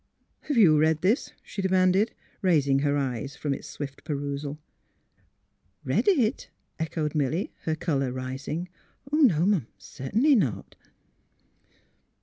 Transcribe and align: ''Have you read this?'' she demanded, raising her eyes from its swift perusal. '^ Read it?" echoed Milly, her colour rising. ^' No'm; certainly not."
''Have 0.47 0.57
you 0.57 0.79
read 0.79 1.03
this?'' 1.03 1.31
she 1.43 1.61
demanded, 1.61 2.15
raising 2.41 2.79
her 2.79 2.97
eyes 2.97 3.35
from 3.35 3.53
its 3.53 3.67
swift 3.67 4.03
perusal. 4.03 4.53
'^ 4.55 4.57
Read 5.85 6.07
it?" 6.07 6.49
echoed 6.79 7.13
Milly, 7.13 7.51
her 7.65 7.75
colour 7.75 8.11
rising. 8.11 8.67
^' 9.11 9.21
No'm; 9.27 9.67
certainly 9.77 10.33
not." 10.33 10.75